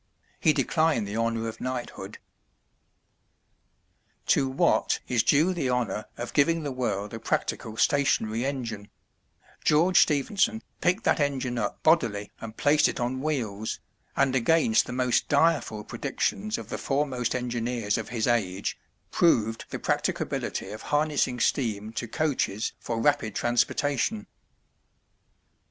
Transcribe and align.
He 0.39 0.51
declined 0.51 1.07
the 1.07 1.15
honor 1.15 1.47
of 1.47 1.61
Knighthood. 1.61 2.17
To 4.29 4.49
Watt 4.49 4.99
is 5.07 5.21
due 5.21 5.53
the 5.53 5.69
honor 5.69 6.05
of 6.17 6.33
giving 6.33 6.63
the 6.63 6.71
world 6.71 7.13
a 7.13 7.19
practical 7.19 7.77
stationary 7.77 8.43
engine; 8.43 8.89
George 9.63 9.99
Stephenson 10.01 10.63
picked 10.81 11.03
that 11.03 11.19
engine 11.19 11.59
up 11.59 11.83
bodily 11.83 12.31
and 12.41 12.57
placed 12.57 12.87
it 12.89 12.99
on 12.99 13.21
wheels, 13.21 13.79
and 14.15 14.33
against 14.35 14.87
the 14.87 14.91
most 14.91 15.29
direful 15.29 15.83
predictions 15.83 16.57
of 16.57 16.69
the 16.69 16.79
foremost 16.79 17.35
engineers 17.35 17.95
of 17.95 18.09
his 18.09 18.25
age, 18.25 18.79
proved 19.11 19.65
the 19.69 19.77
practicability 19.77 20.71
of 20.71 20.81
harnessing 20.81 21.39
steam 21.39 21.93
to 21.93 22.07
coaches 22.07 22.73
for 22.79 22.99
rapid 22.99 23.35
transportation. 23.35 24.25